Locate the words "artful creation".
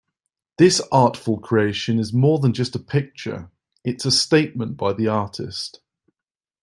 0.91-1.99